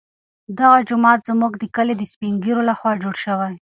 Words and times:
دغه 0.59 0.77
جومات 0.89 1.19
زموږ 1.29 1.53
د 1.57 1.63
کلي 1.75 1.93
د 1.97 2.03
سپین 2.11 2.33
ږیرو 2.43 2.67
لخوا 2.69 2.91
جوړ 3.03 3.15
شوی. 3.25 3.53